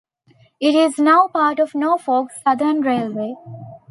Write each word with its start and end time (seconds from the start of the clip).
It 0.59 0.73
is 0.73 0.97
now 0.97 1.27
part 1.27 1.59
of 1.59 1.75
Norfolk 1.75 2.31
Southern 2.43 2.81
Railway. 2.81 3.35